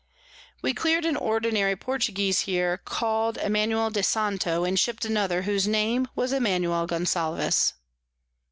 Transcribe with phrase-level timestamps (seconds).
[0.63, 6.07] We clear'd an ordinary Portuguese here, call'd Emanuel de Santo, and shipt another, whose Name
[6.15, 7.73] was Emanuel Gonsalves.